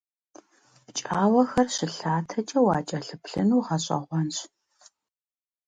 [0.85, 4.37] ПкӀауэхэр щылъатэкӀэ уакӀэлъыплъыну гъэщӀэгъуэнщ.